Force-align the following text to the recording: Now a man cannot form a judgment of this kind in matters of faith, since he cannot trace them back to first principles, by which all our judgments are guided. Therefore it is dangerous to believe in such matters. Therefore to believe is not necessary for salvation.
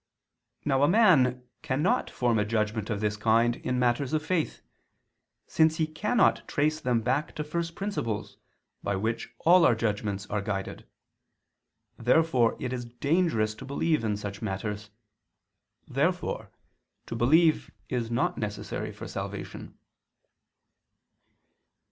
Now 0.65 0.81
a 0.81 0.87
man 0.87 1.47
cannot 1.61 2.09
form 2.09 2.39
a 2.39 2.43
judgment 2.43 2.89
of 2.89 3.01
this 3.01 3.15
kind 3.17 3.57
in 3.57 3.77
matters 3.77 4.13
of 4.13 4.25
faith, 4.25 4.63
since 5.45 5.75
he 5.75 5.85
cannot 5.85 6.47
trace 6.47 6.79
them 6.79 7.01
back 7.01 7.35
to 7.35 7.43
first 7.43 7.75
principles, 7.75 8.37
by 8.81 8.95
which 8.95 9.29
all 9.45 9.63
our 9.63 9.75
judgments 9.75 10.25
are 10.25 10.41
guided. 10.41 10.87
Therefore 11.99 12.57
it 12.59 12.73
is 12.73 12.85
dangerous 12.85 13.53
to 13.53 13.63
believe 13.63 14.03
in 14.03 14.17
such 14.17 14.41
matters. 14.41 14.89
Therefore 15.87 16.49
to 17.05 17.15
believe 17.15 17.69
is 17.87 18.09
not 18.09 18.39
necessary 18.39 18.91
for 18.91 19.07
salvation. 19.07 19.77